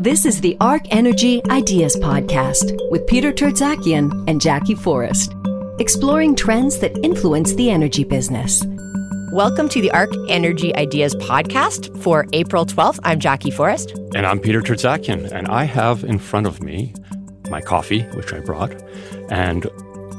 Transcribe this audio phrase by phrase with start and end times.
[0.00, 5.34] This is the Arc Energy Ideas Podcast with Peter Tertzakian and Jackie Forrest,
[5.78, 8.64] exploring trends that influence the energy business.
[9.34, 12.98] Welcome to the Arc Energy Ideas Podcast for April 12th.
[13.04, 13.90] I'm Jackie Forrest.
[14.14, 15.30] And I'm Peter Tertzakian.
[15.32, 16.94] And I have in front of me
[17.50, 18.72] my coffee, which I brought,
[19.30, 19.66] and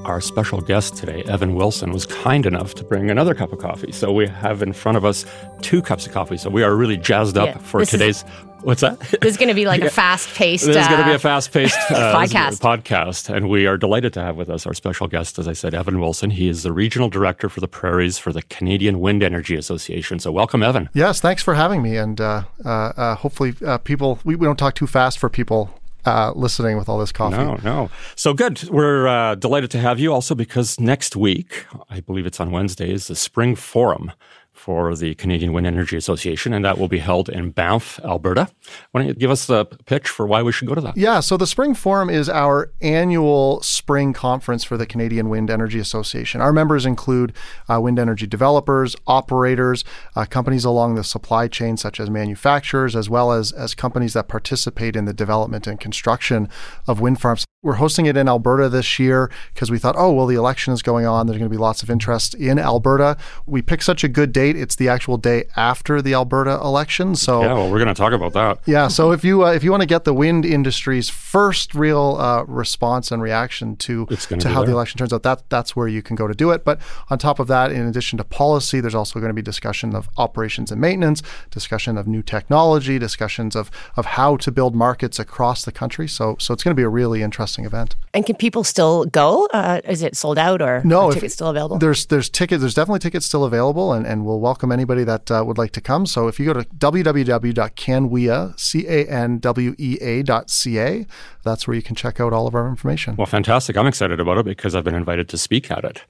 [0.06, 3.92] our special guest today, Evan Wilson, was kind enough to bring another cup of coffee.
[3.92, 5.26] So we have in front of us
[5.62, 6.38] two cups of coffee.
[6.38, 8.18] So we are really jazzed up yeah, for today's.
[8.18, 8.26] Is,
[8.62, 9.00] what's that?
[9.00, 9.88] This is going to be like yeah.
[9.88, 10.66] a fast paced.
[10.66, 12.60] This is going to be a uh, fast paced uh, podcast.
[12.60, 13.34] podcast.
[13.34, 16.00] And we are delighted to have with us our special guest, as I said, Evan
[16.00, 16.32] Wilson.
[16.32, 20.20] He is the regional director for the prairies for the Canadian Wind Energy Association.
[20.20, 20.90] So welcome, Evan.
[20.94, 21.98] Yes, thanks for having me.
[21.98, 25.81] And uh, uh, uh hopefully, uh, people, we, we don't talk too fast for people
[26.06, 27.38] uh, listening with all this coffee.
[27.38, 27.90] No, no.
[28.16, 28.64] So good.
[28.70, 32.92] We're uh, delighted to have you also because next week, I believe it's on Wednesday,
[32.92, 34.12] is the Spring Forum
[34.54, 38.50] for the Canadian Wind Energy Association, and that will be held in Banff, Alberta.
[38.92, 40.98] Why don't you give us the pitch for why we should go to that?
[40.98, 45.80] Yeah, so the Spring Forum is our annual spring conference for the Canadian Wind Energy
[45.80, 46.42] Association.
[46.42, 47.34] Our members include
[47.68, 49.84] uh, wind energy developers, operators,
[50.16, 54.28] uh, companies along the supply chain, such as manufacturers, as well as, as companies that
[54.28, 56.48] participate in the development and construction
[56.88, 57.46] of wind farms.
[57.64, 60.82] We're hosting it in Alberta this year because we thought, oh, well, the election is
[60.82, 61.28] going on.
[61.28, 63.18] There's going to be lots of interest in Alberta.
[63.46, 64.56] We picked such a good date.
[64.56, 67.16] It's the actual day after the Alberta election.
[67.16, 68.62] So yeah, well, we're going to talk about that.
[68.66, 68.88] Yeah.
[68.88, 72.46] So if you uh, if you want to get the wind industry's first real uh,
[72.46, 74.66] response and reaction to to how there.
[74.66, 76.66] the election turns out, that that's where you can go to do it.
[76.66, 79.94] But on top of that, in addition to policy, there's also going to be discussion
[79.94, 85.20] of operations and maintenance, discussion of new technology, discussions of of how to build markets
[85.20, 86.08] across the country.
[86.08, 87.96] So so it's going to be a really interesting interesting event.
[88.14, 89.48] And can people still go?
[89.54, 91.08] Uh, is it sold out or no?
[91.08, 91.78] Are tickets still available?
[91.78, 92.62] There's there's tickets.
[92.62, 95.82] There's definitely tickets still available, and, and we'll welcome anybody that uh, would like to
[95.82, 96.06] come.
[96.06, 101.06] So if you go to www.canwea c a n w e a dot c a,
[101.44, 103.16] that's where you can check out all of our information.
[103.16, 103.78] Well, fantastic!
[103.78, 106.04] I'm excited about it because I've been invited to speak at it,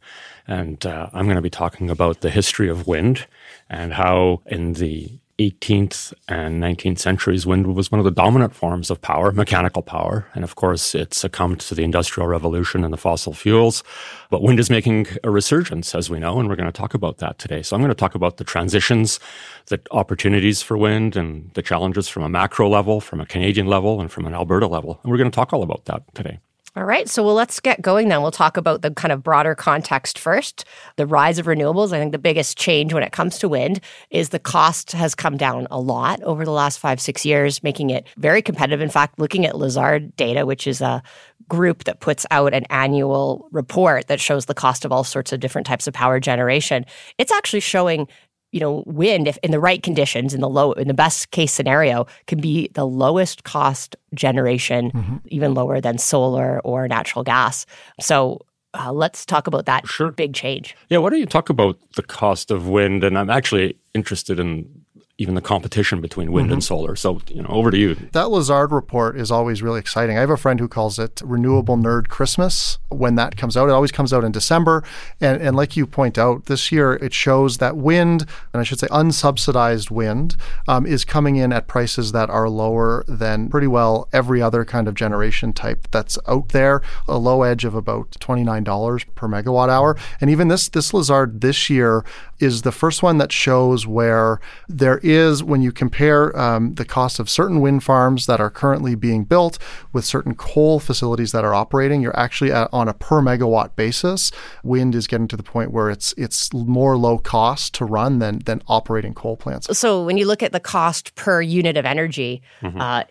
[0.47, 3.27] and uh, I'm going to be talking about the history of wind
[3.69, 8.91] and how in the 18th and 19th centuries, wind was one of the dominant forms
[8.91, 10.27] of power, mechanical power.
[10.33, 13.83] And of course, it succumbed to the Industrial Revolution and the fossil fuels.
[14.29, 17.17] But wind is making a resurgence, as we know, and we're going to talk about
[17.17, 17.61] that today.
[17.61, 19.19] So I'm going to talk about the transitions,
[19.67, 23.99] the opportunities for wind, and the challenges from a macro level, from a Canadian level,
[23.99, 24.99] and from an Alberta level.
[25.03, 26.39] And we're going to talk all about that today.
[26.73, 27.09] All right.
[27.09, 28.21] So, well, let's get going then.
[28.21, 30.63] We'll talk about the kind of broader context first.
[30.95, 31.91] The rise of renewables.
[31.91, 35.35] I think the biggest change when it comes to wind is the cost has come
[35.35, 38.79] down a lot over the last five, six years, making it very competitive.
[38.79, 41.03] In fact, looking at Lazard data, which is a
[41.49, 45.41] group that puts out an annual report that shows the cost of all sorts of
[45.41, 46.85] different types of power generation,
[47.17, 48.07] it's actually showing
[48.51, 51.51] you know, wind, if in the right conditions, in the low, in the best case
[51.51, 55.17] scenario, can be the lowest cost generation, mm-hmm.
[55.27, 57.65] even lower than solar or natural gas.
[57.99, 58.41] So
[58.73, 60.11] uh, let's talk about that sure.
[60.11, 60.75] big change.
[60.89, 63.03] Yeah, why don't you talk about the cost of wind?
[63.03, 64.80] And I'm actually interested in
[65.21, 66.53] even the competition between wind mm-hmm.
[66.53, 66.95] and solar.
[66.95, 67.95] So, you know, over to you.
[68.11, 70.17] That Lazard report is always really exciting.
[70.17, 73.69] I have a friend who calls it Renewable Nerd Christmas when that comes out.
[73.69, 74.83] It always comes out in December.
[75.19, 78.79] And, and like you point out, this year it shows that wind, and I should
[78.79, 80.35] say unsubsidized wind,
[80.67, 84.87] um, is coming in at prices that are lower than pretty well every other kind
[84.87, 86.81] of generation type that's out there.
[87.07, 89.95] A low edge of about $29 per megawatt hour.
[90.19, 92.03] And even this, this Lazard this year
[92.39, 95.10] is the first one that shows where there is,
[95.43, 99.57] when you compare um, the cost of certain wind farms that are currently being built
[99.93, 104.31] with certain coal facilities that are operating, you're actually at, on a per megawatt basis.
[104.63, 108.39] Wind is getting to the point where it's it's more low cost to run than
[108.39, 109.77] than operating coal plants.
[109.77, 112.41] So when you look at the cost per unit of energy.
[112.61, 112.79] Mm-hmm.
[112.79, 113.03] Uh,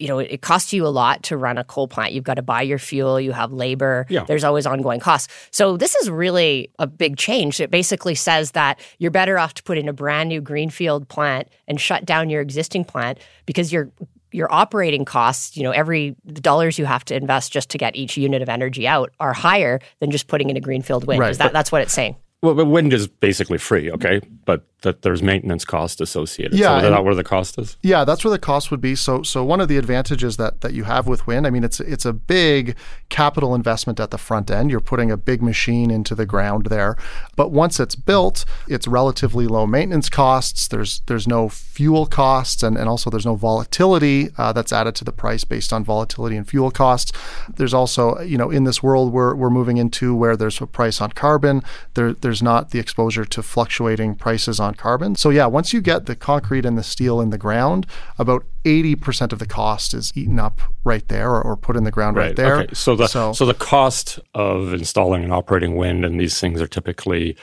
[0.00, 2.12] you know, it, costs you a lot to run a coal plant.
[2.12, 4.24] You've got to buy your fuel, you have labor, yeah.
[4.24, 5.32] there's always ongoing costs.
[5.50, 7.60] So this is really a big change.
[7.60, 11.48] It basically says that you're better off to put in a brand new greenfield plant
[11.68, 13.90] and shut down your existing plant because your
[14.32, 17.96] your operating costs, you know, every the dollars you have to invest just to get
[17.96, 21.20] each unit of energy out are higher than just putting in a greenfield wind.
[21.20, 21.36] Right.
[21.36, 22.16] That, that's what it's saying.
[22.42, 24.20] Well, but wind is basically free, okay?
[24.44, 26.58] But that there's maintenance cost associated.
[26.58, 27.76] Yeah, so is that where the cost is?
[27.82, 28.94] Yeah, that's where the cost would be.
[28.94, 31.80] So, so one of the advantages that that you have with wind, I mean, it's
[31.80, 32.76] it's a big
[33.08, 34.70] capital investment at the front end.
[34.70, 36.96] You're putting a big machine into the ground there,
[37.36, 40.68] but once it's built, it's relatively low maintenance costs.
[40.68, 45.04] There's there's no fuel costs, and and also there's no volatility uh, that's added to
[45.04, 47.12] the price based on volatility and fuel costs.
[47.54, 51.00] There's also, you know, in this world we're we're moving into where there's a price
[51.00, 51.62] on carbon.
[51.94, 55.16] There there's not the exposure to fluctuating prices on on carbon.
[55.16, 57.86] So yeah, once you get the concrete and the steel in the ground,
[58.18, 61.90] about 80% of the cost is eaten up right there or, or put in the
[61.90, 62.56] ground right, right there.
[62.60, 62.74] Okay.
[62.74, 66.68] So the so, so the cost of installing and operating wind and these things are
[66.68, 67.36] typically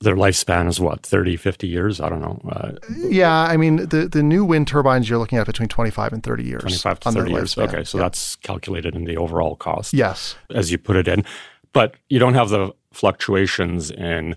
[0.00, 4.06] their lifespan is what 30 50 years i don't know uh, yeah i mean the,
[4.06, 7.30] the new wind turbines you're looking at between 25 and 30 years 25 to 30
[7.30, 7.68] years lifespan.
[7.68, 11.24] okay so that's calculated in the overall cost yes as you put it in
[11.72, 14.36] but you don't have the fluctuations in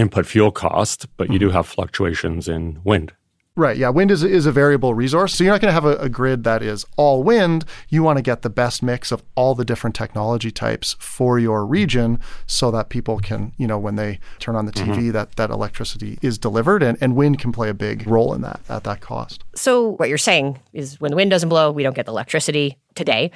[0.00, 1.48] input fuel cost but you mm-hmm.
[1.48, 3.12] do have fluctuations in wind
[3.60, 3.76] Right.
[3.76, 3.88] Yeah.
[3.88, 5.34] Wind is, is a variable resource.
[5.34, 7.64] So you're not going to have a, a, grid that is all wind.
[7.88, 11.66] You want to get the best mix of all the different technology types for your
[11.66, 15.10] region so that people can, you know, when they turn on the TV, mm-hmm.
[15.10, 18.60] that, that electricity is delivered and, and wind can play a big role in that
[18.68, 19.44] at that cost.
[19.56, 22.78] So what you're saying is when the wind doesn't blow, we don't get the electricity
[22.94, 23.30] today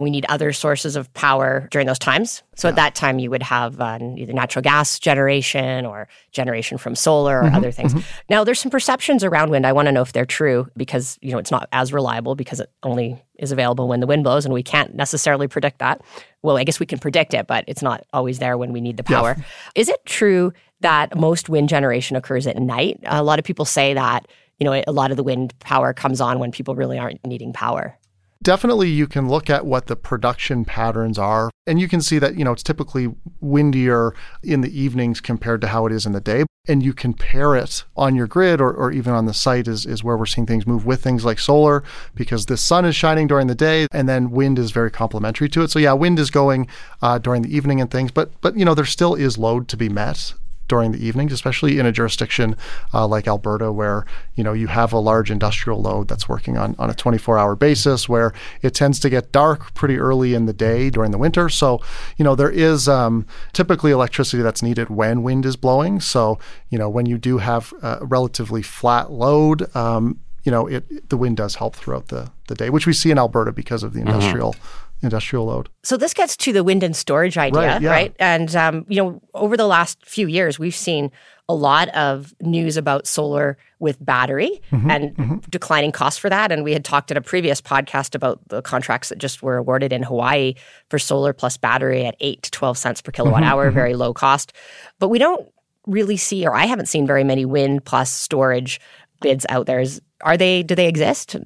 [0.00, 2.42] we need other sources of power during those times.
[2.54, 2.70] So yeah.
[2.70, 7.40] at that time, you would have uh, either natural gas generation or generation from solar
[7.40, 7.92] or mm-hmm, other things.
[7.92, 8.06] Mm-hmm.
[8.30, 9.66] Now, there's some perceptions around wind.
[9.66, 12.60] I want to know if they're true because you know it's not as reliable because
[12.60, 16.00] it only is available when the wind blows, and we can't necessarily predict that.
[16.42, 18.96] Well, I guess we can predict it, but it's not always there when we need
[18.96, 19.34] the power.
[19.36, 19.44] Yeah.
[19.74, 23.00] Is it true that most wind generation occurs at night?
[23.06, 24.28] A lot of people say that
[24.60, 27.52] you know a lot of the wind power comes on when people really aren't needing
[27.52, 27.98] power.
[28.42, 32.38] Definitely, you can look at what the production patterns are, and you can see that,
[32.38, 34.14] you know, it's typically windier
[34.44, 36.44] in the evenings compared to how it is in the day.
[36.68, 40.04] And you compare it on your grid or, or even on the site is, is
[40.04, 41.82] where we're seeing things move with things like solar
[42.14, 45.62] because the sun is shining during the day and then wind is very complementary to
[45.62, 45.70] it.
[45.70, 46.68] So, yeah, wind is going
[47.00, 49.76] uh, during the evening and things, but, but, you know, there still is load to
[49.76, 50.34] be met
[50.68, 52.56] during the evenings, especially in a jurisdiction
[52.94, 56.76] uh, like Alberta, where you know you have a large industrial load that's working on
[56.78, 58.32] on a 24-hour basis, where
[58.62, 61.48] it tends to get dark pretty early in the day during the winter.
[61.48, 61.80] So
[62.16, 66.00] you know there is um, typically electricity that's needed when wind is blowing.
[66.00, 66.38] So
[66.70, 69.74] you know when you do have a relatively flat load.
[69.74, 73.10] Um, you know, it the wind does help throughout the, the day, which we see
[73.10, 74.08] in Alberta because of the mm-hmm.
[74.08, 75.68] industrial mm-hmm industrial load.
[75.82, 77.82] So this gets to the wind and storage idea, right?
[77.82, 77.90] Yeah.
[77.90, 78.16] right?
[78.18, 81.10] And um, you know, over the last few years, we've seen
[81.48, 85.36] a lot of news about solar with battery mm-hmm, and mm-hmm.
[85.48, 86.52] declining costs for that.
[86.52, 89.92] And we had talked in a previous podcast about the contracts that just were awarded
[89.92, 90.54] in Hawaii
[90.90, 93.74] for solar plus battery at eight to twelve cents per kilowatt mm-hmm, hour, mm-hmm.
[93.74, 94.52] very low cost.
[94.98, 95.48] But we don't
[95.86, 98.78] really see, or I haven't seen very many wind plus storage
[99.22, 99.80] bids out there.
[99.80, 100.62] Is, are they?
[100.62, 101.36] Do they exist?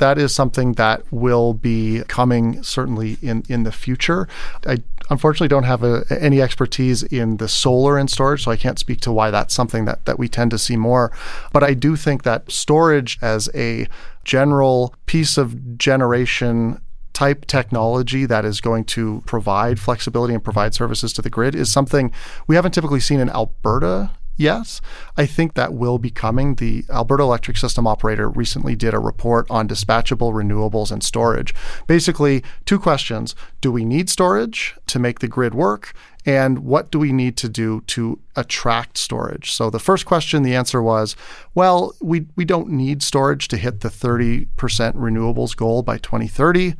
[0.00, 4.26] That is something that will be coming certainly in, in the future.
[4.66, 4.78] I
[5.10, 9.00] unfortunately don't have a, any expertise in the solar and storage, so I can't speak
[9.02, 11.12] to why that's something that, that we tend to see more.
[11.52, 13.86] But I do think that storage as a
[14.24, 16.80] general piece of generation
[17.12, 21.70] type technology that is going to provide flexibility and provide services to the grid is
[21.70, 22.10] something
[22.46, 24.80] we haven't typically seen in Alberta Yes,
[25.18, 26.54] I think that will be coming.
[26.54, 31.52] The Alberta Electric System Operator recently did a report on dispatchable renewables and storage.
[31.86, 35.92] Basically, two questions Do we need storage to make the grid work?
[36.24, 39.52] And what do we need to do to attract storage?
[39.52, 41.16] So the first question, the answer was,
[41.54, 46.76] well, we, we don't need storage to hit the 30% renewables goal by 2030.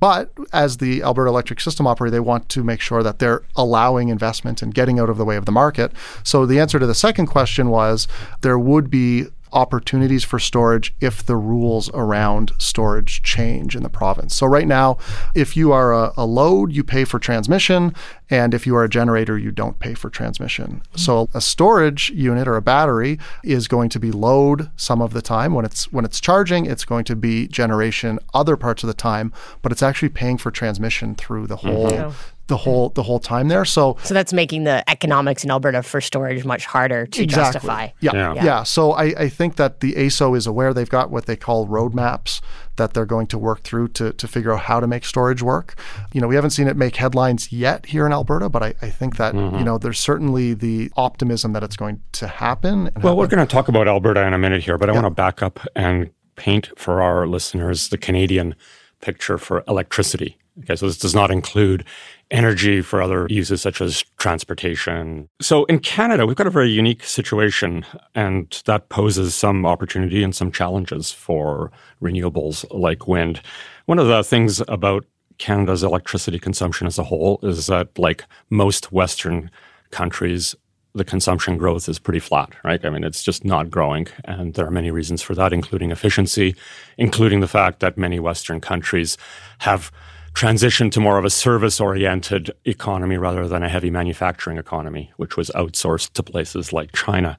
[0.00, 4.08] But as the Alberta Electric System operator, they want to make sure that they're allowing
[4.08, 5.92] investment and getting out of the way of the market.
[6.24, 8.08] So the answer to the second question was
[8.40, 14.34] there would be opportunities for storage if the rules around storage change in the province.
[14.34, 14.98] So, right now,
[15.34, 17.94] if you are a, a, load, you pay for transmission,
[18.28, 20.82] and if you are a generator, you don't pay for transmission.
[20.84, 20.98] Mm-hmm.
[20.98, 25.22] So, a storage unit or a battery is going to be load some of the
[25.22, 25.54] time.
[25.54, 29.32] When it's when it's charging, it's going to be generation other parts of the time,
[29.62, 32.10] but it's actually paying for transmission through the whole mm-hmm
[32.50, 33.64] the whole the whole time there.
[33.64, 37.52] So so that's making the economics in Alberta for storage much harder to exactly.
[37.52, 37.88] justify.
[38.00, 38.10] Yeah.
[38.12, 38.34] Yeah.
[38.34, 38.44] yeah.
[38.44, 38.62] yeah.
[38.64, 42.40] So I, I think that the AESO is aware they've got what they call roadmaps
[42.76, 45.76] that they're going to work through to, to figure out how to make storage work.
[46.12, 48.90] You know, we haven't seen it make headlines yet here in Alberta, but I, I
[48.90, 49.58] think that, mm-hmm.
[49.58, 52.84] you know, there's certainly the optimism that it's going to happen.
[52.84, 53.16] Well, happen.
[53.16, 55.02] we're going to talk about Alberta in a minute here, but I yeah.
[55.02, 58.56] want to back up and paint for our listeners the Canadian
[59.00, 60.38] picture for electricity.
[60.62, 61.84] Okay, so this does not include
[62.30, 65.28] energy for other uses such as transportation.
[65.40, 70.34] So in Canada, we've got a very unique situation, and that poses some opportunity and
[70.34, 73.40] some challenges for renewables like wind.
[73.86, 75.06] One of the things about
[75.38, 79.50] Canada's electricity consumption as a whole is that, like most Western
[79.90, 80.54] countries,
[80.94, 82.84] the consumption growth is pretty flat, right?
[82.84, 84.08] I mean, it's just not growing.
[84.24, 86.56] And there are many reasons for that, including efficiency,
[86.98, 89.16] including the fact that many Western countries
[89.60, 89.90] have
[90.34, 95.36] transition to more of a service oriented economy rather than a heavy manufacturing economy, which
[95.36, 97.38] was outsourced to places like China.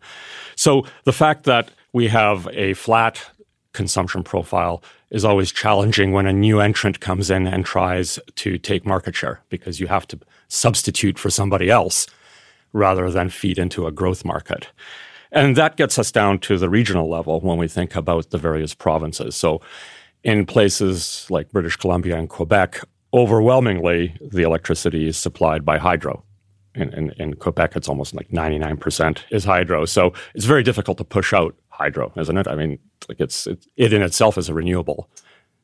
[0.56, 3.24] So the fact that we have a flat
[3.74, 8.86] consumption profile is always challenging when a new entrant comes in and tries to take
[8.86, 12.08] market share because you have to substitute for somebody else
[12.74, 14.68] rather than feed into a growth market.
[15.32, 18.74] And that gets us down to the regional level when we think about the various
[18.74, 19.36] provinces.
[19.36, 19.62] So,
[20.24, 22.82] in places like British Columbia and Quebec,
[23.14, 26.24] overwhelmingly the electricity is supplied by hydro.
[26.74, 29.84] In, in, in, Quebec, it's almost like 99% is hydro.
[29.84, 32.48] So it's very difficult to push out hydro, isn't it?
[32.48, 35.10] I mean, like it's it, it in itself is a renewable.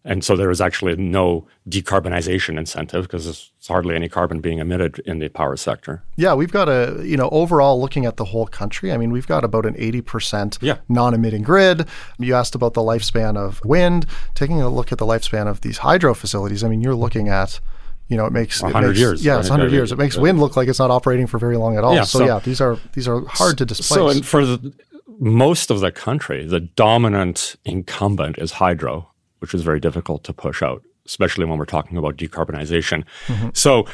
[0.08, 5.00] And so there is actually no decarbonization incentive because there's hardly any carbon being emitted
[5.00, 6.02] in the power sector.
[6.16, 9.28] Yeah, we've got a, you know, overall looking at the whole country, I mean, we've
[9.28, 10.78] got about an 80% yeah.
[10.88, 11.88] non emitting grid.
[12.20, 14.06] You asked about the lifespan of wind.
[14.34, 17.60] Taking a look at the lifespan of these hydro facilities, I mean, you're looking at
[18.08, 19.26] you know, it makes 100 it makes, years.
[19.26, 19.92] Yeah, it's 100 years.
[19.92, 21.94] It makes wind look like it's not operating for very long at all.
[21.94, 23.90] Yeah, so, so, yeah, these are these are hard to displace.
[23.90, 24.74] So, and for the,
[25.20, 30.62] most of the country, the dominant incumbent is hydro which is very difficult to push
[30.62, 33.04] out, especially when we're talking about decarbonization.
[33.28, 33.50] Mm-hmm.
[33.54, 33.86] So,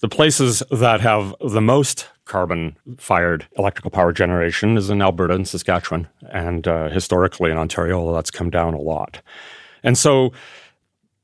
[0.00, 5.48] the places that have the most carbon fired electrical power generation is in Alberta and
[5.48, 6.06] Saskatchewan.
[6.30, 9.22] And uh, historically in Ontario, that's come down a lot.
[9.82, 10.32] And so,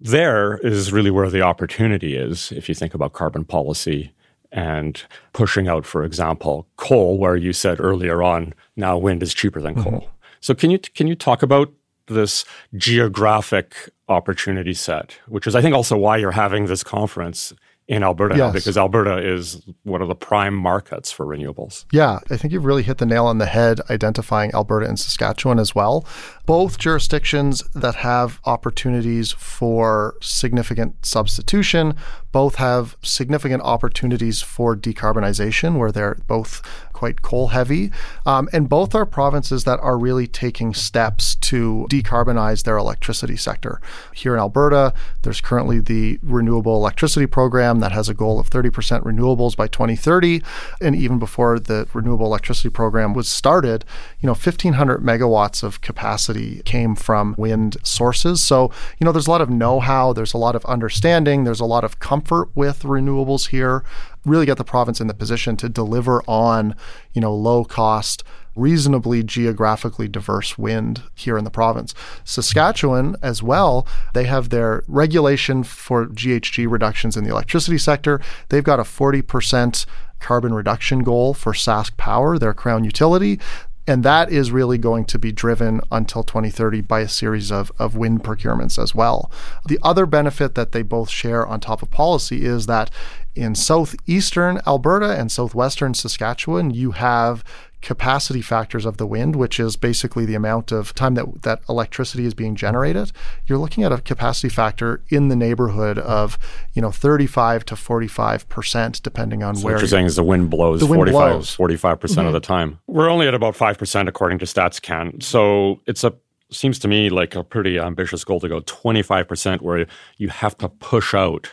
[0.01, 4.13] there is really where the opportunity is if you think about carbon policy
[4.51, 9.61] and pushing out, for example, coal, where you said earlier on, now wind is cheaper
[9.61, 9.93] than coal.
[9.93, 10.09] Mm-hmm.
[10.41, 11.73] So can you can you talk about
[12.07, 12.45] this
[12.77, 17.53] geographic opportunity set, which is, I think, also why you're having this conference
[17.93, 18.55] in Alberta yes.
[18.55, 21.85] because Alberta is one of the prime markets for renewables.
[21.93, 25.59] Yeah, I think you've really hit the nail on the head identifying Alberta and Saskatchewan
[25.59, 26.07] as well.
[26.47, 31.95] Both jurisdictions that have opportunities for significant substitution,
[32.33, 36.63] both have significant opportunities for decarbonization where they're both
[37.03, 37.91] quite coal heavy.
[38.25, 43.81] Um, and both are provinces that are really taking steps to decarbonize their electricity sector.
[44.15, 48.71] Here in Alberta, there's currently the Renewable Electricity Program that has a goal of 30%
[49.03, 50.43] renewables by 2030.
[50.81, 53.85] And even before the Renewable Electricity Program was started,
[54.21, 58.43] you know, 1,500 megawatts of capacity came from wind sources.
[58.43, 61.61] So, you know, there's a lot of know how, there's a lot of understanding, there's
[61.61, 63.85] a lot of comfort with renewables here
[64.25, 66.75] really get the province in the position to deliver on,
[67.13, 68.23] you know, low cost,
[68.55, 71.95] reasonably geographically diverse wind here in the province.
[72.25, 78.21] Saskatchewan as well, they have their regulation for GHG reductions in the electricity sector.
[78.49, 79.87] They've got a 40%
[80.21, 83.39] carbon reduction goal for SaskPower, their crown utility.
[83.87, 87.97] And that is really going to be driven until 2030 by a series of, of
[87.97, 89.31] wind procurements as well.
[89.67, 92.91] The other benefit that they both share on top of policy is that
[93.35, 97.43] in southeastern Alberta and southwestern Saskatchewan, you have
[97.83, 102.25] capacity factors of the wind, which is basically the amount of time that that electricity
[102.25, 103.13] is being generated,
[103.47, 106.39] you're looking at a capacity factor in the neighborhood of,
[106.73, 109.75] you know, 35 to 45 percent, depending on so where.
[109.75, 112.27] What you're saying is the wind blows the wind 45, 45 percent mm-hmm.
[112.29, 112.79] of the time.
[112.87, 116.15] We're only at about five percent according to StatsCan, so it's a
[116.51, 119.87] seems to me like a pretty ambitious goal to go 25 percent, where
[120.19, 121.51] you have to push out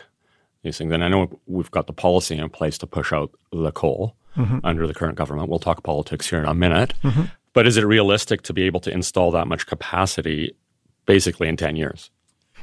[0.62, 0.92] these things.
[0.92, 4.58] And I know we've got the policy in place to push out the coal mm-hmm.
[4.64, 5.48] under the current government.
[5.48, 6.94] We'll talk politics here in a minute.
[7.02, 7.24] Mm-hmm.
[7.52, 10.54] But is it realistic to be able to install that much capacity
[11.06, 12.10] basically in 10 years?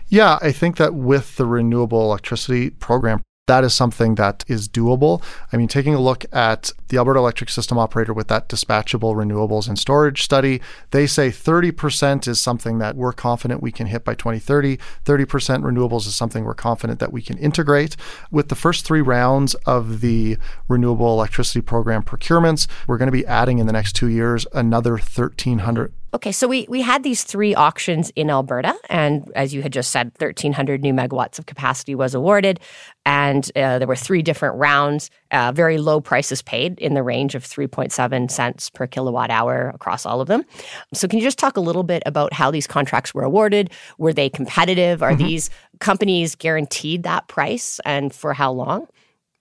[0.07, 5.23] Yeah, I think that with the renewable electricity program, that is something that is doable.
[5.51, 9.67] I mean, taking a look at the Alberta Electric System Operator with that dispatchable renewables
[9.67, 10.61] and storage study,
[10.91, 14.77] they say 30% is something that we're confident we can hit by 2030.
[15.05, 15.25] 30%
[15.63, 17.95] renewables is something we're confident that we can integrate.
[18.29, 20.37] With the first three rounds of the
[20.67, 24.91] renewable electricity program procurements, we're going to be adding in the next two years another
[24.91, 29.71] 1,300 Okay, so we, we had these three auctions in Alberta, and as you had
[29.71, 32.59] just said, 1,300 new megawatts of capacity was awarded,
[33.05, 37.36] and uh, there were three different rounds, uh, very low prices paid in the range
[37.36, 40.43] of 3.7 cents per kilowatt hour across all of them.
[40.91, 43.69] So, can you just talk a little bit about how these contracts were awarded?
[44.00, 45.03] Were they competitive?
[45.03, 45.24] Are mm-hmm.
[45.24, 48.88] these companies guaranteed that price, and for how long?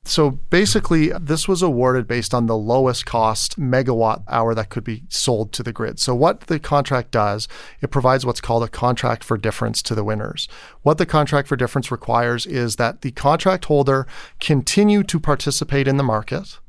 [0.07, 5.03] So basically, this was awarded based on the lowest cost megawatt hour that could be
[5.09, 5.99] sold to the grid.
[5.99, 7.49] So, what the contract does,
[7.81, 10.47] it provides what's called a contract for difference to the winners.
[10.83, 14.07] What the contract for difference requires is that the contract holder
[14.39, 16.61] continue to participate in the market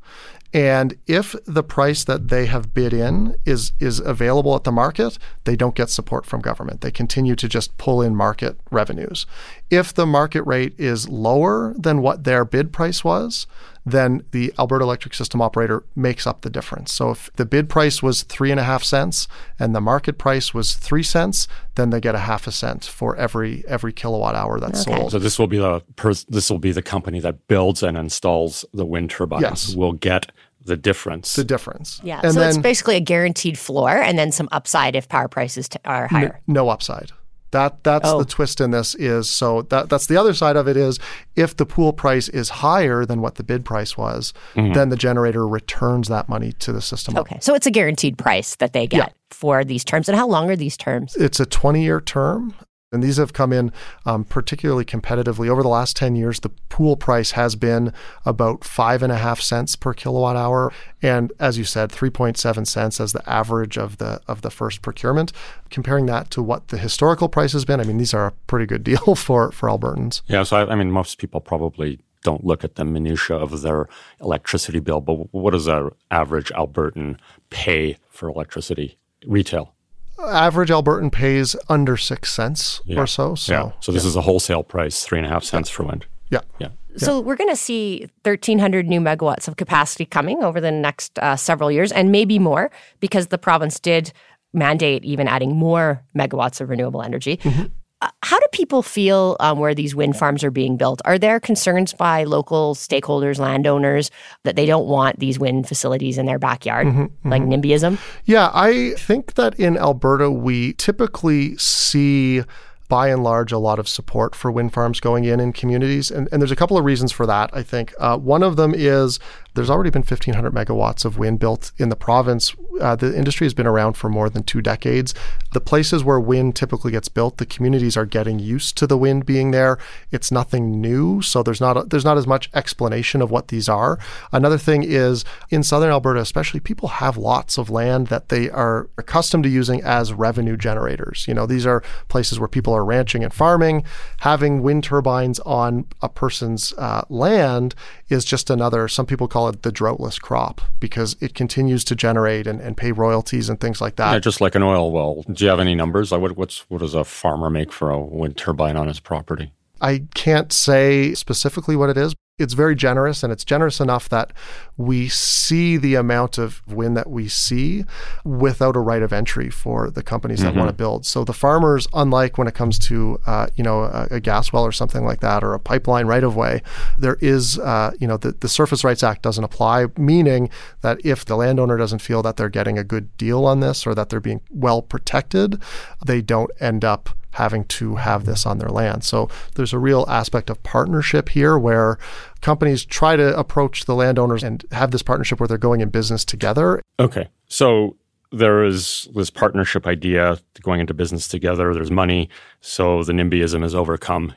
[0.53, 5.17] And if the price that they have bid in is is available at the market,
[5.43, 6.81] they don't get support from government.
[6.81, 9.25] They continue to just pull in market revenues.
[9.69, 13.45] If the market rate is lower than what their bid price was,
[13.91, 16.93] then the Alberta Electric System Operator makes up the difference.
[16.93, 19.27] So if the bid price was three and a half cents
[19.57, 23.15] and the market price was three cents, then they get a half a cent for
[23.15, 24.97] every every kilowatt hour that's okay.
[24.97, 25.11] sold.
[25.11, 28.65] So this will be the pers- this will be the company that builds and installs
[28.73, 29.41] the wind turbines.
[29.41, 29.75] Yes.
[29.75, 30.31] will get
[30.65, 31.33] the difference.
[31.35, 32.01] The difference.
[32.03, 32.19] Yeah.
[32.23, 35.69] And so then, it's basically a guaranteed floor and then some upside if power prices
[35.69, 36.33] t- are higher.
[36.35, 37.11] N- no upside.
[37.51, 38.19] That that's oh.
[38.19, 40.99] the twist in this is so that that's the other side of it is
[41.35, 44.73] if the pool price is higher than what the bid price was, mm-hmm.
[44.73, 47.17] then the generator returns that money to the system.
[47.17, 47.37] Okay.
[47.41, 49.13] So it's a guaranteed price that they get yeah.
[49.31, 50.09] for these terms.
[50.09, 51.15] And how long are these terms?
[51.15, 52.53] It's a 20 year term.
[52.93, 53.73] And these have come in
[54.05, 55.49] um, particularly competitively.
[55.49, 57.91] Over the last 10 years, the pool price has been
[58.25, 60.71] about five and a half cents per kilowatt hour.
[61.01, 65.33] And as you said, 3.7 cents as the average of the of the first procurement.
[65.69, 68.65] Comparing that to what the historical price has been, I mean, these are a pretty
[68.65, 70.21] good deal for, for Albertans.
[70.27, 73.87] Yeah, so I, I mean, most people probably don't look at the minutia of their
[74.21, 77.17] electricity bill, but what does an average Albertan
[77.49, 79.73] pay for electricity retail?
[80.19, 82.99] Average Albertan pays under six cents yeah.
[82.99, 83.35] or so.
[83.35, 83.71] So, yeah.
[83.79, 84.09] so this yeah.
[84.09, 86.05] is a wholesale price, three and a half cents for wind.
[86.29, 86.41] Yeah.
[86.59, 86.69] Yeah.
[86.97, 91.35] So we're going to see 1,300 new megawatts of capacity coming over the next uh,
[91.35, 94.11] several years, and maybe more, because the province did
[94.51, 97.37] mandate even adding more megawatts of renewable energy.
[97.37, 97.65] Mm-hmm.
[97.99, 101.01] Uh, how do people feel um, where these wind farms are being built?
[101.03, 104.11] Are there concerns by local stakeholders, landowners,
[104.43, 107.29] that they don't want these wind facilities in their backyard, mm-hmm, mm-hmm.
[107.29, 107.97] like NIMBYism?
[108.25, 112.43] Yeah, I think that in Alberta, we typically see
[112.87, 116.09] by and large, a lot of support for wind farms going in in communities.
[116.09, 117.93] And, and there's a couple of reasons for that, I think.
[117.99, 119.19] Uh, one of them is
[119.57, 122.55] there's already been 1,500 megawatts of wind built in the province.
[122.79, 125.15] Uh, the industry has been around for more than two decades.
[125.53, 129.25] The places where wind typically gets built, the communities are getting used to the wind
[129.25, 129.79] being there.
[130.11, 133.67] It's nothing new, so there's not a, there's not as much explanation of what these
[133.67, 133.97] are.
[134.31, 138.87] Another thing is in southern Alberta, especially, people have lots of land that they are
[138.99, 141.27] accustomed to using as revenue generators.
[141.27, 143.83] You know, these are places where people are ranching and farming.
[144.19, 147.73] Having wind turbines on a person's uh, land
[148.07, 148.87] is just another.
[148.87, 152.91] Some people call it the droughtless crop because it continues to generate and, and pay
[152.91, 154.13] royalties and things like that.
[154.13, 155.23] Yeah, just like an oil well.
[155.31, 156.11] Do you have any numbers?
[156.11, 159.51] Like what, what's what does a farmer make for a wind turbine on his property?
[159.81, 164.31] I can't say specifically what it is, it's very generous and it's generous enough that
[164.77, 167.83] we see the amount of wind that we see
[168.23, 170.59] without a right of entry for the companies that mm-hmm.
[170.59, 171.03] want to build.
[171.03, 174.63] So the farmers, unlike when it comes to uh, you know a, a, gas well
[174.63, 176.61] or something like that or a pipeline right of way,
[176.97, 181.25] there is uh, you know the, the Surface Rights Act doesn't apply, meaning that if
[181.25, 184.19] the landowner doesn't feel that they're getting a good deal on this or that they're
[184.19, 185.59] being well protected,
[186.05, 189.03] they don't end up having to have this on their land.
[189.03, 191.97] So there's a real aspect of partnership here where
[192.41, 196.25] companies try to approach the landowners and have this partnership where they're going in business
[196.25, 196.81] together.
[196.99, 197.29] Okay.
[197.47, 197.95] So
[198.31, 201.73] there is this partnership idea going into business together.
[201.73, 202.29] There's money.
[202.61, 204.33] So the NIMBYism is overcome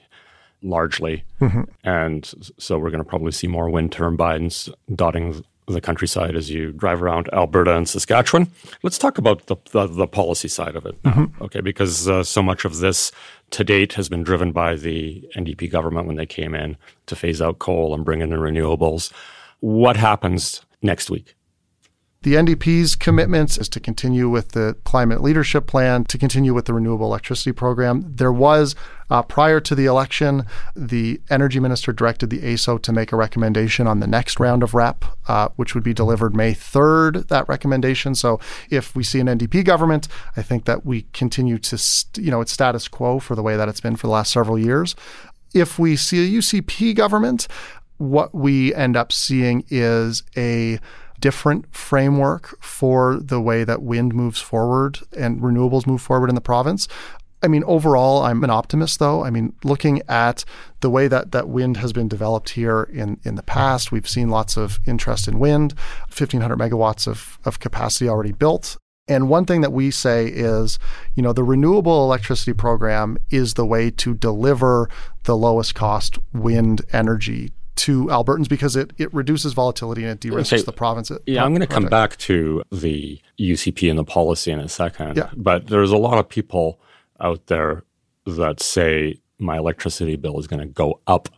[0.63, 1.25] largely.
[1.41, 1.63] Mm-hmm.
[1.85, 6.73] And so we're going to probably see more wind turbines dotting the countryside as you
[6.73, 8.51] drive around Alberta and Saskatchewan.
[8.83, 11.45] Let's talk about the, the, the policy side of it now, mm-hmm.
[11.45, 11.61] okay?
[11.61, 13.13] Because uh, so much of this
[13.51, 17.41] to date has been driven by the NDP government when they came in to phase
[17.41, 19.13] out coal and bring in the renewables.
[19.61, 21.35] What happens next week?
[22.23, 26.75] The NDP's commitments is to continue with the climate leadership plan, to continue with the
[26.75, 28.05] renewable electricity program.
[28.15, 28.75] There was,
[29.09, 30.45] uh, prior to the election,
[30.77, 34.75] the energy minister directed the AESO to make a recommendation on the next round of
[34.75, 38.15] REP, uh, which would be delivered May 3rd, that recommendation.
[38.15, 40.07] So if we see an NDP government,
[40.37, 43.57] I think that we continue to, st- you know, it's status quo for the way
[43.57, 44.95] that it's been for the last several years.
[45.55, 47.49] If we see a UCP government,
[47.97, 50.79] what we end up seeing is a
[51.21, 56.41] different framework for the way that wind moves forward and renewables move forward in the
[56.41, 56.89] province.
[57.43, 59.25] I mean, overall, I'm an optimist, though.
[59.25, 60.45] I mean, looking at
[60.81, 64.29] the way that, that wind has been developed here in, in the past, we've seen
[64.29, 65.73] lots of interest in wind,
[66.09, 68.77] 1,500 megawatts of, of capacity already built.
[69.09, 70.79] And one thing that we say is,
[71.15, 74.89] you know, the renewable electricity program is the way to deliver
[75.25, 80.53] the lowest cost wind energy to Albertans because it, it reduces volatility and it de-risks
[80.53, 80.63] okay.
[80.63, 81.11] the province.
[81.27, 85.17] Yeah, I'm going to come back to the UCP and the policy in a second.
[85.17, 85.31] Yeah.
[85.37, 86.81] But there's a lot of people
[87.21, 87.85] out there
[88.27, 91.29] that say my electricity bill is going to go up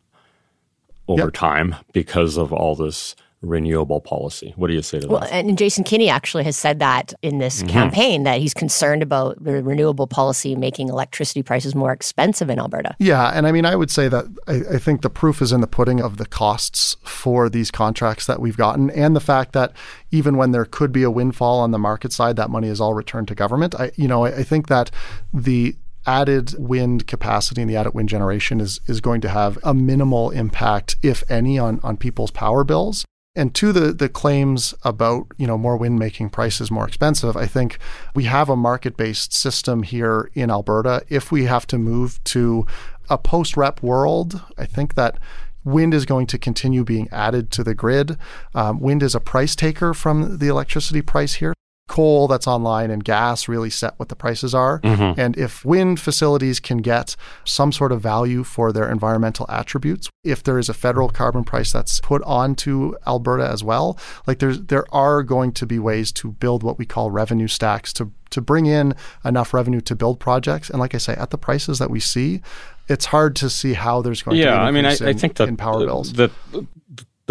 [1.09, 4.53] over time because of all this renewable policy.
[4.57, 5.33] What do you say to Well, that?
[5.33, 7.69] and Jason Kenney actually has said that in this Mm-hmm.
[7.69, 12.95] campaign that he's concerned about the renewable policy making electricity prices more expensive in Alberta.
[12.99, 15.61] Yeah, and I mean, I would say that I, I think the proof is in
[15.61, 19.73] the pudding of the costs for these contracts that we've gotten, and the fact that
[20.11, 22.95] even when there could be a windfall on the market side, that money is all
[22.95, 23.75] returned to government.
[23.75, 24.91] I, you know, I, I think that
[25.33, 25.77] the
[26.07, 30.31] added wind capacity and the added wind generation is is going to have a minimal
[30.31, 33.05] impact, if any, on on people's power bills.
[33.35, 37.47] And to the the claims about you know more wind making prices more expensive, I
[37.47, 37.79] think
[38.15, 41.03] we have a market based system here in Alberta.
[41.09, 42.67] If we have to move to
[43.09, 45.19] a post REP world, I think that
[45.65, 48.19] wind is going to continue being added to the grid.
[48.55, 51.55] Um, wind is a price taker from the electricity price here.
[51.93, 54.81] Coal that's online and gas really set what the prices are.
[54.81, 55.21] Mm-hmm.
[55.21, 60.43] And if wind facilities can get some sort of value for their environmental attributes, if
[60.43, 64.87] there is a federal carbon price that's put onto Alberta as well, like there's there
[64.91, 68.65] are going to be ways to build what we call revenue stacks to to bring
[68.65, 70.71] in enough revenue to build projects.
[70.71, 72.41] And like I say, at the prices that we see,
[72.89, 75.37] it's hard to see how there's going to be yeah, I mean, I, I think
[75.37, 76.15] that in power the, bills.
[76.15, 76.67] that the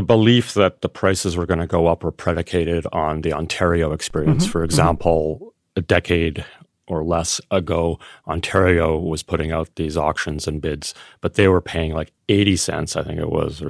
[0.01, 4.43] belief that the prices were going to go up were predicated on the Ontario experience.
[4.43, 6.45] Mm-hmm, For example, a decade
[6.87, 11.93] or less ago, Ontario was putting out these auctions and bids, but they were paying
[11.93, 13.69] like 80 cents, I think it was, or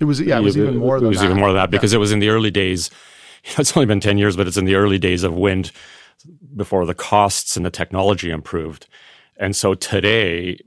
[0.00, 1.24] It was yeah, it was even more it than was that.
[1.24, 2.90] even more than that because it was in the early days.
[3.58, 5.72] It's only been ten years, but it's in the early days of wind
[6.54, 8.86] before the costs and the technology improved.
[9.36, 10.58] And so today,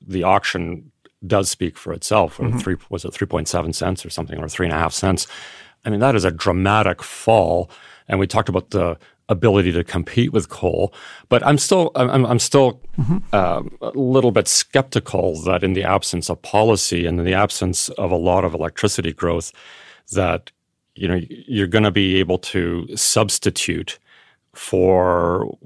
[0.00, 0.91] the auction
[1.26, 2.40] does speak for itself.
[2.40, 4.92] Or Three was it three point seven cents or something, or three and a half
[4.92, 5.26] cents?
[5.84, 7.70] I mean, that is a dramatic fall.
[8.08, 10.92] And we talked about the ability to compete with coal,
[11.28, 12.80] but I'm still I'm, I'm still
[13.32, 17.88] um, a little bit skeptical that in the absence of policy and in the absence
[17.90, 19.52] of a lot of electricity growth,
[20.12, 20.50] that
[20.94, 23.98] you know you're going to be able to substitute
[24.54, 25.56] for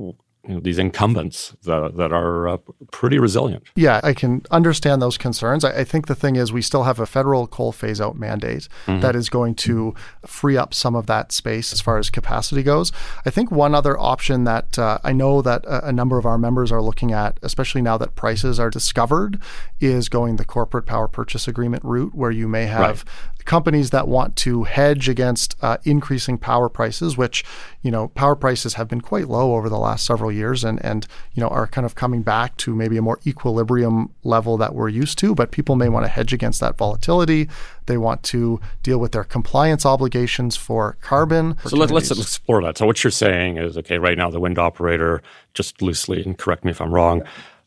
[0.46, 2.56] you know, these incumbents that, that are uh,
[2.92, 3.64] pretty resilient.
[3.74, 5.64] Yeah, I can understand those concerns.
[5.64, 8.68] I, I think the thing is, we still have a federal coal phase out mandate
[8.87, 12.92] that is going to free up some of that space as far as capacity goes.
[13.24, 16.38] I think one other option that uh, I know that a, a number of our
[16.38, 19.40] members are looking at, especially now that prices are discovered,
[19.80, 23.04] is going the corporate power purchase agreement route, where you may have
[23.46, 27.44] companies that want to hedge against uh, increasing power prices, which
[27.82, 31.06] you know power prices have been quite low over the last several years, and and
[31.35, 34.88] you know are kind of coming back to maybe a more equilibrium level that we're
[34.88, 35.35] used to.
[35.35, 37.48] But people may want to hedge against that volatility.
[37.87, 41.56] They want to deal with their compliance obligations for carbon.
[41.66, 42.76] So let, let's explore that.
[42.76, 45.22] So what you're saying is, okay, right now the wind operator,
[45.54, 47.22] just loosely, and correct me if I'm wrong,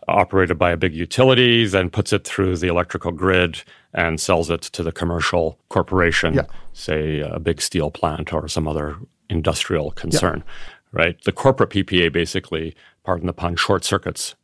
[0.09, 4.61] operated by a big utility, then puts it through the electrical grid and sells it
[4.61, 6.43] to the commercial corporation, Yeah.
[6.73, 8.97] say a big steel plant or some other
[9.29, 10.43] industrial concern,
[10.91, 11.21] right?
[11.23, 14.35] The corporate PPA basically, pardon the pun, short circuits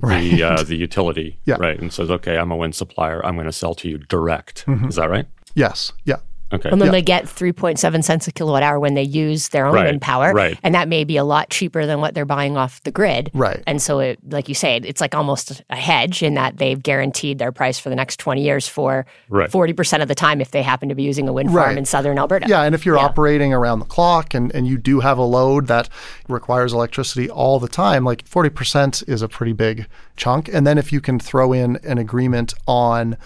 [0.00, 1.56] the uh, the utility, Yeah.
[1.58, 4.66] right, and says, okay, I'm a wind supplier, I'm going to sell to you direct.
[4.66, 4.88] Mm-hmm.
[4.88, 5.26] Is that right?
[5.54, 6.16] yes, yeah.
[6.52, 6.68] Okay.
[6.70, 9.86] And then they get 3.7 cents a kilowatt hour when they use their own Right,
[9.86, 10.32] wind power.
[10.32, 10.56] right.
[10.62, 13.30] And that may be a lot cheaper than what they're buying off the grid.
[13.34, 13.62] Right.
[13.66, 17.38] And so, it, like you say, it's like almost a hedge in that they've guaranteed
[17.38, 19.50] their price for the next 20 years for Right.
[19.50, 21.78] 40% of the time if they happen to be using a wind farm Right.
[21.78, 22.46] in southern Alberta.
[22.48, 23.04] Yeah, and if you're Yeah.
[23.06, 25.88] operating around the clock and, and you do have a load that
[26.28, 30.48] requires electricity all the time, like 40% is a pretty big chunk.
[30.52, 33.16] And then if you can throw in an agreement on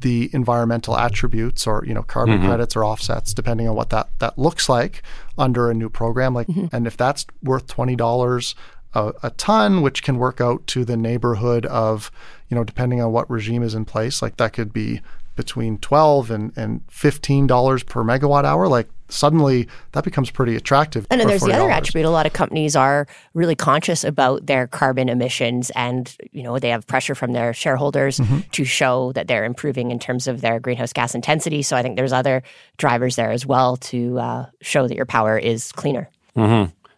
[0.00, 2.46] the environmental attributes or you know carbon mm-hmm.
[2.46, 5.02] credits or offsets depending on what that that looks like
[5.36, 6.34] under a new program.
[6.34, 6.74] Like mm-hmm.
[6.74, 8.54] and if that's worth $20
[8.94, 12.10] a, a ton which can work out to the neighborhood of
[12.48, 15.00] you know depending on what regime is in place like that could be
[15.38, 21.18] between 12 and, and $15 per megawatt hour like suddenly that becomes pretty attractive And
[21.18, 22.04] then for there's the other attribute.
[22.04, 26.68] A lot of companies are really conscious about their carbon emissions, and you know they
[26.68, 28.40] have pressure from their shareholders Mm-hmm.
[28.50, 31.62] to show that they're improving in terms of their greenhouse gas intensity.
[31.62, 32.42] So I think there's other
[32.76, 36.10] drivers there as well to uh, show that your power is cleaner.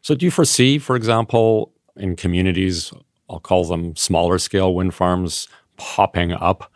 [0.03, 2.93] So, do you foresee, for example, in communities,
[3.29, 6.73] I'll call them smaller scale wind farms, popping up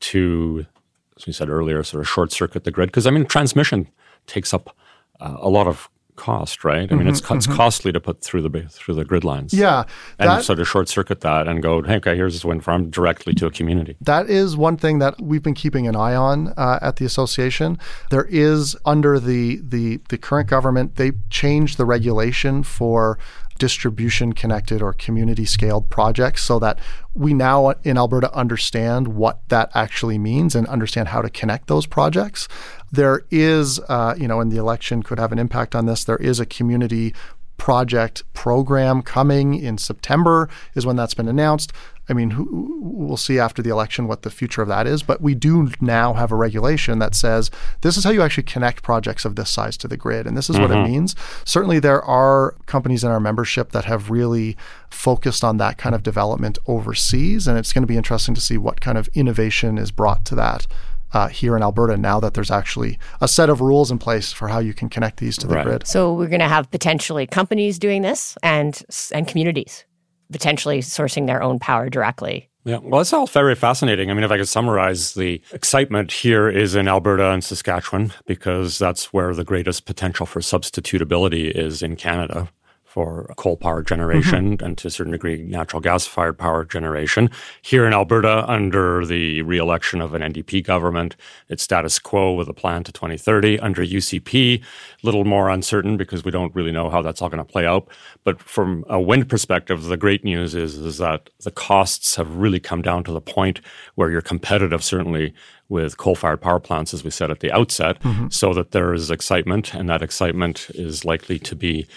[0.00, 0.66] to,
[1.16, 2.88] as we said earlier, sort of short circuit the grid?
[2.88, 3.88] Because I mean, transmission
[4.26, 4.76] takes up
[5.20, 6.90] uh, a lot of cost, right?
[6.92, 9.52] I mean, it's, co- it's costly to put through the through the grid lines.
[9.52, 9.84] Mm-hmm, yeah
[10.18, 12.88] and that- sort of short circuit that and go, hey, okay, here's this wind farm
[12.90, 13.96] directly to a community.
[14.00, 17.78] That is one thing that we've been keeping an eye on uh, at the association.
[18.10, 23.18] There is under the the the current government, they changed the regulation for
[23.58, 26.78] distribution connected or community scaled projects so that
[27.14, 31.86] we now in Alberta understand what that actually means and understand how to connect those
[31.86, 32.48] projects.
[32.90, 36.04] There is, uh, you know, and the election could have an impact on this.
[36.04, 37.14] There is a community
[37.56, 41.72] project program coming in September, is when that's been announced.
[42.08, 45.02] I mean, who, we'll see after the election what the future of that is.
[45.02, 48.82] But we do now have a regulation that says this is how you actually connect
[48.82, 50.26] projects of this size to the grid.
[50.26, 50.62] And this is mm-hmm.
[50.62, 50.92] what it mm-hmm.
[50.92, 51.16] means.
[51.44, 54.56] Certainly, there are companies in our membership that have really
[54.90, 57.46] focused on that kind of development overseas.
[57.48, 60.34] And it's going to be interesting to see what kind of innovation is brought to
[60.34, 60.66] that.
[61.14, 64.48] Uh, here in Alberta now that there's actually a set of rules in place for
[64.48, 65.64] how you can connect these to the right.
[65.64, 65.86] grid.
[65.86, 69.84] So we're going to have potentially companies doing this and and communities
[70.32, 72.50] potentially sourcing their own power directly.
[72.64, 74.10] Yeah, well, it's all very fascinating.
[74.10, 78.78] I mean, if I could summarize, the excitement here is in Alberta and Saskatchewan because
[78.78, 82.48] that's where the greatest potential for substitutability is in Canada
[82.94, 84.64] for coal power generation mm-hmm.
[84.64, 87.28] and to a certain degree natural gas fired power generation.
[87.60, 91.16] Here in Alberta, under the re-election of an NDP government,
[91.48, 93.58] it's status quo with a plan to 2030.
[93.58, 94.62] Under UCP, a
[95.02, 97.88] little more uncertain because we don't really know how that's all going to play out.
[98.22, 102.60] But from a wind perspective, the great news is, is that the costs have really
[102.60, 103.60] come down to the point
[103.96, 105.34] where you're competitive, certainly
[105.68, 108.28] with coal-fired power plants, as we said at the outset, mm-hmm.
[108.28, 111.88] so that there is excitement, and that excitement is likely to be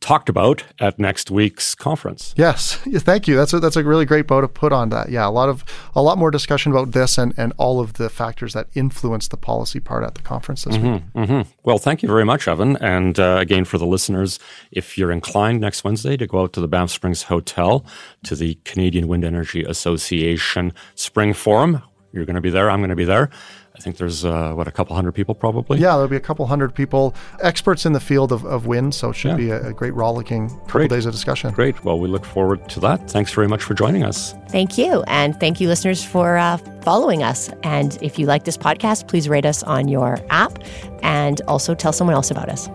[0.00, 2.34] talked about at next week's conference.
[2.36, 3.36] Yes, thank you.
[3.36, 5.08] That's a, that's a really great bow to put on that.
[5.08, 8.10] Yeah, a lot of a lot more discussion about this and, and all of the
[8.10, 11.02] factors that influence the policy part at the conference this mm-hmm, week.
[11.14, 11.50] Mm-hmm.
[11.64, 12.76] Well, thank you very much, Evan.
[12.78, 14.38] And uh, again, for the listeners,
[14.70, 17.84] if you're inclined next Wednesday to go out to the Banff Springs Hotel
[18.24, 22.70] to the Canadian Wind Energy Association Spring Forum, you're going to be there.
[22.70, 23.30] I'm going to be there.
[23.76, 25.80] I think there's uh, what a couple hundred people probably.
[25.80, 28.94] Yeah, there'll be a couple hundred people, experts in the field of, of wind.
[28.94, 29.36] So it should yeah.
[29.36, 30.90] be a, a, great rollicking couple great.
[30.90, 31.52] days of discussion.
[31.52, 31.84] Great.
[31.84, 33.10] Well, we look forward to that.
[33.10, 34.36] Thanks very much for joining us.
[34.48, 37.50] Thank you, and thank you, listeners, for uh, following us.
[37.64, 40.56] And if you like this podcast, please rate us on your app,
[41.02, 42.68] and also tell someone else about us.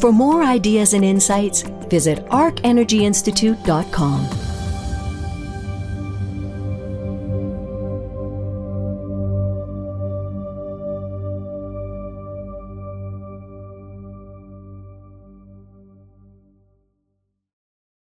[0.00, 4.49] For more ideas and insights, visit arcenergyinstitute.com.